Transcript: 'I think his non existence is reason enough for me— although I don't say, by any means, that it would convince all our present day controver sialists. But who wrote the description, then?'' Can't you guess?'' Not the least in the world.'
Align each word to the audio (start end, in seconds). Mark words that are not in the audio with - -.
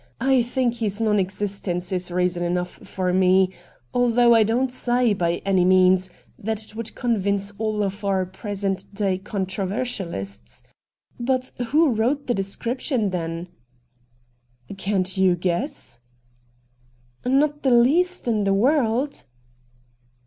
'I 0.35 0.41
think 0.41 0.77
his 0.77 0.99
non 0.99 1.19
existence 1.19 1.91
is 1.91 2.09
reason 2.09 2.41
enough 2.43 2.71
for 2.87 3.13
me— 3.13 3.51
although 3.93 4.33
I 4.33 4.41
don't 4.41 4.71
say, 4.71 5.13
by 5.13 5.43
any 5.45 5.63
means, 5.63 6.09
that 6.39 6.63
it 6.65 6.75
would 6.75 6.95
convince 6.95 7.51
all 7.59 7.83
our 7.83 8.25
present 8.25 8.91
day 8.95 9.19
controver 9.19 9.81
sialists. 9.81 10.63
But 11.19 11.51
who 11.67 11.89
wrote 11.91 12.25
the 12.25 12.33
description, 12.33 13.11
then?'' 13.11 13.49
Can't 14.79 15.17
you 15.17 15.35
guess?'' 15.35 15.99
Not 17.23 17.61
the 17.61 17.69
least 17.69 18.27
in 18.27 18.43
the 18.43 18.55
world.' 18.55 19.23